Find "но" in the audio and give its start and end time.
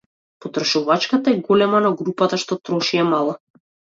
1.87-1.91